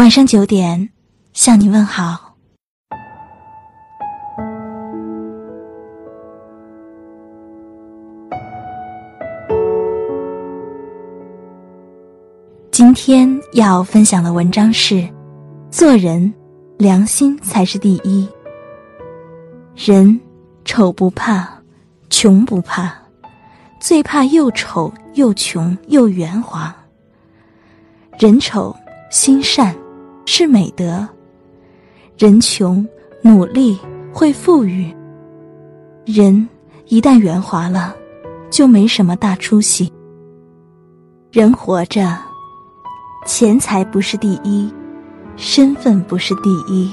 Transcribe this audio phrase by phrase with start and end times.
[0.00, 0.88] 晚上九点，
[1.34, 2.34] 向你问好。
[12.70, 15.06] 今天要分享的文章是：
[15.70, 16.32] 做人，
[16.78, 18.26] 良心才是第一。
[19.76, 20.18] 人
[20.64, 21.46] 丑不怕，
[22.08, 22.90] 穷不怕，
[23.78, 26.74] 最怕又丑又穷又圆滑。
[28.18, 28.74] 人丑
[29.10, 29.76] 心善
[30.24, 31.06] 是美德，
[32.16, 32.86] 人穷
[33.22, 33.78] 努力
[34.12, 34.94] 会富裕。
[36.04, 36.48] 人
[36.86, 37.94] 一旦圆滑了，
[38.50, 39.92] 就没什么大出息。
[41.30, 42.16] 人活着。
[43.26, 44.72] 钱财不是第一，
[45.36, 46.90] 身份不是第一，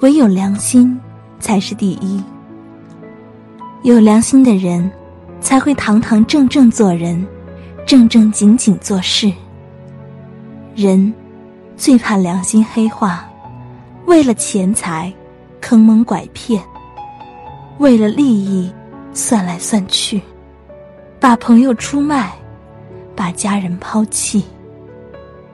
[0.00, 0.98] 唯有良心
[1.40, 2.22] 才是第一。
[3.82, 4.88] 有良心的人，
[5.40, 7.26] 才会堂堂正正做人，
[7.84, 9.32] 正正经经做事。
[10.76, 11.12] 人
[11.82, 13.28] 最怕良心黑化，
[14.06, 15.12] 为了钱财
[15.60, 16.62] 坑蒙拐骗，
[17.78, 18.72] 为了利益
[19.12, 20.22] 算来算去，
[21.18, 22.34] 把朋友出卖，
[23.16, 24.44] 把家人抛弃。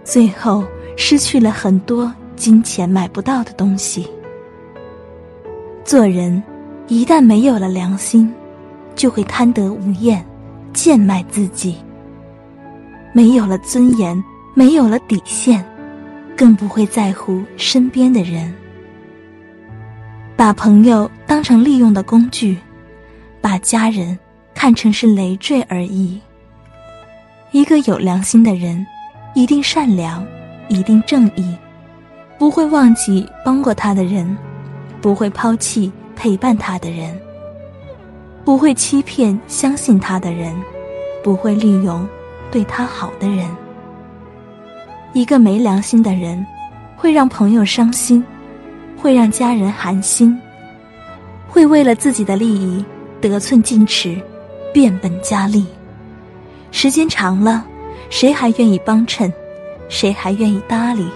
[0.05, 0.63] 最后
[0.99, 4.07] 失去了很多金钱买不到的东西。
[5.83, 6.43] 做人，
[6.89, 8.31] 一旦没有了良心，
[8.95, 10.23] 就会贪得无厌，
[10.75, 11.79] 贱卖自己。
[13.15, 14.23] 没有了尊严，
[14.53, 15.65] 没有了底线，
[16.39, 18.55] 更不会在乎身边的人。
[20.37, 22.57] 把朋友当成利用的工具，
[23.41, 24.17] 把家人
[24.55, 26.19] 看成是累赘而已。
[27.51, 28.87] 一个有良心的人。
[29.35, 30.27] 一定善良，
[30.69, 31.55] 一定正义，
[32.39, 34.37] 不会忘记帮过他的人，
[35.01, 37.17] 不会抛弃陪伴他的人，
[38.45, 40.53] 不会欺骗相信他的人，
[41.23, 42.09] 不会利用
[42.51, 43.47] 对他好的人。
[45.13, 46.47] 一个没良心的人，
[46.97, 48.25] 会让朋友伤心，
[48.97, 50.39] 会让家人寒心，
[51.49, 52.85] 会为了自己的利益
[53.21, 54.21] 得寸进尺，
[54.73, 55.67] 变本加厉。
[56.71, 57.65] 时间长了。
[58.11, 59.31] 谁还愿意帮衬？
[59.91, 61.07] 谁还愿意搭理？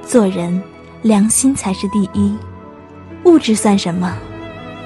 [0.00, 0.62] 做人，
[1.02, 2.34] 良心才是第一。
[3.24, 4.16] 物质算什么？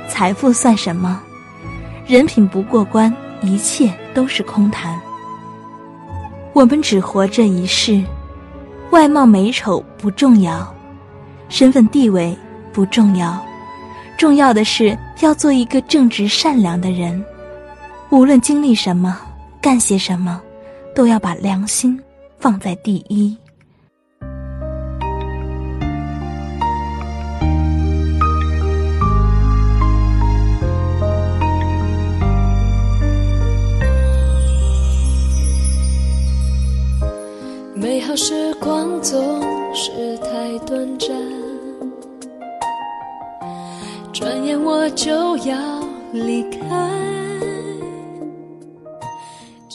[0.08, 1.22] 财富算什么？
[2.04, 5.00] 人品不过关，一切都是空谈。
[6.52, 8.02] 我们只活这一世，
[8.90, 10.74] 外貌美丑不重要，
[11.48, 12.36] 身份地位
[12.72, 13.42] 不重要，
[14.16, 17.24] 重要的是要做一个正直善良的人。
[18.10, 19.18] 无论经历什么，
[19.60, 20.40] 干些什么。
[20.94, 21.98] 都要把良心
[22.38, 23.34] 放在第一。
[37.92, 39.20] 美好时光总
[39.74, 41.10] 是太短暂，
[44.14, 45.54] 转眼我就要
[46.10, 46.58] 离开。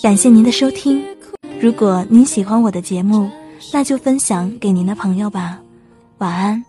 [0.01, 1.05] 感谢您的收听，
[1.59, 3.29] 如果您喜欢我的节目，
[3.71, 5.59] 那就分享给您的朋友吧。
[6.17, 6.65] 晚安。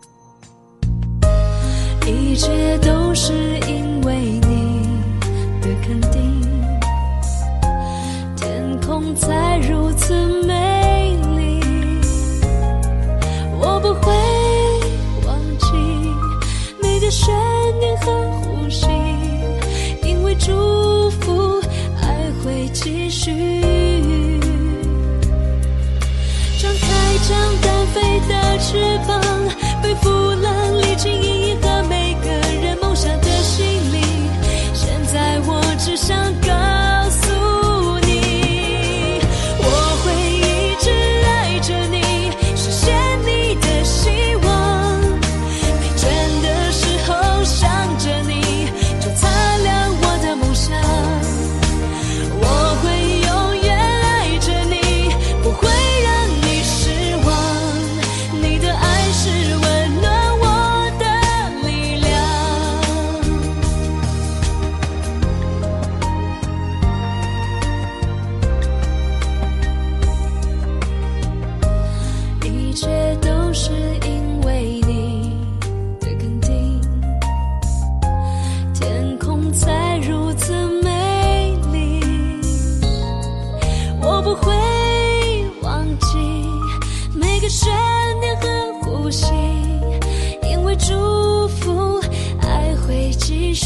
[2.06, 3.32] 一切都是
[17.68, 18.86] 思念和呼吸，
[20.02, 21.60] 因为祝福。
[22.44, 24.40] 会继续，
[26.58, 29.20] 张开张单飞的翅膀，
[29.82, 30.27] 背负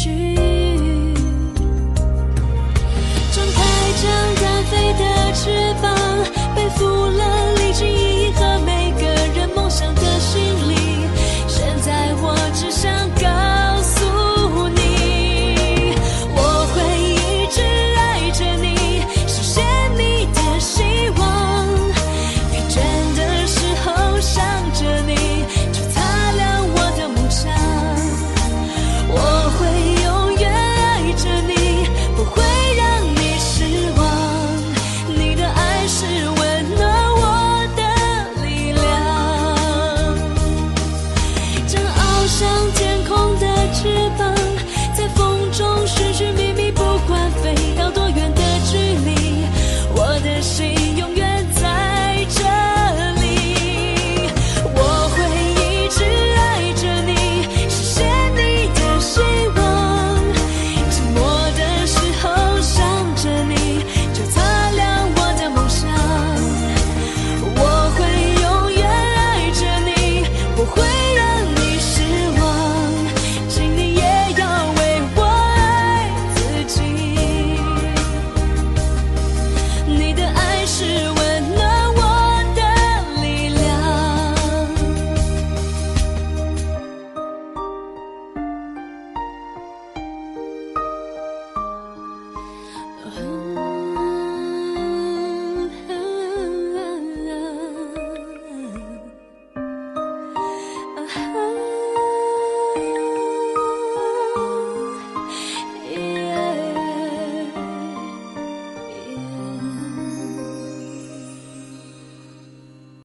[0.04, 0.31] 呼